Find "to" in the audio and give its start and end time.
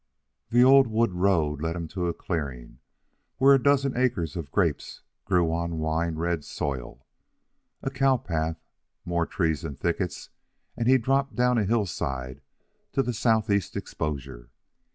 1.89-2.07, 12.93-13.03